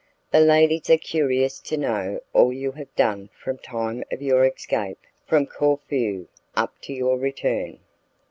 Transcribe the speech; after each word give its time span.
"The 0.31 0.39
ladies 0.39 0.89
are 0.89 0.97
curious 0.97 1.59
to 1.59 1.77
know 1.77 2.21
all 2.33 2.51
you 2.51 2.71
have 2.71 2.87
done 2.95 3.29
from 3.39 3.57
the 3.57 3.61
time 3.61 4.03
of 4.11 4.19
your 4.19 4.43
escape 4.43 4.97
from 5.27 5.45
Corfu 5.45 6.27
up 6.57 6.73
to 6.81 6.91
your 6.93 7.19
return." 7.19 7.77